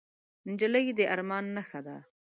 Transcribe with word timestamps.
نجلۍ 0.49 0.85
د 0.97 0.99
ارمان 1.13 1.45
نښه 1.55 1.79
ده. 1.85 1.97